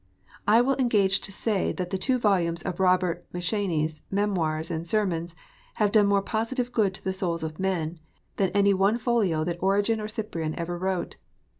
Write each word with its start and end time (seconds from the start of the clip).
I 0.47 0.61
will 0.61 0.75
engage 0.77 1.19
to 1.21 1.31
say 1.31 1.71
that 1.73 1.91
the 1.91 1.97
two 1.99 2.17
volumes 2.17 2.63
of 2.63 2.79
Robert 2.79 3.23
M 3.35 3.39
Cheyne 3.39 3.85
s 3.85 4.01
Memoirs 4.09 4.71
and 4.71 4.89
Sermons 4.89 5.35
have 5.75 5.91
done 5.91 6.07
more 6.07 6.23
positive 6.23 6.71
good 6.71 6.95
to 6.95 7.03
the 7.03 7.13
souls 7.13 7.43
of 7.43 7.59
men, 7.59 7.99
than 8.37 8.49
any 8.53 8.73
one 8.73 8.97
folio 8.97 9.43
that 9.43 9.61
Origen 9.61 10.01
or 10.01 10.07
Cyprian 10.07 10.55
ever 10.57 10.75
wrote. 10.75 11.17